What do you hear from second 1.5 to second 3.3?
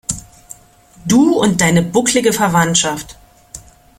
deine bucklige Verwandschaft.